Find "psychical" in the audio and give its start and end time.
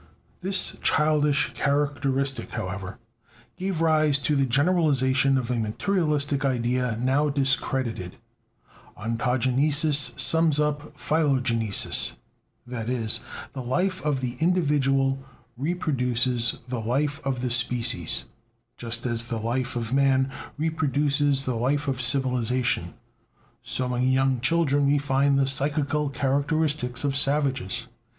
25.45-26.09